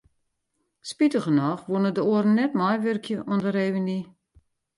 [0.89, 3.99] Spitigernôch woene de oaren net meiwurkje oan de reüny.